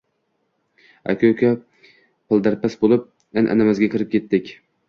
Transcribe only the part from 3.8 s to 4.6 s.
kirib ketdik.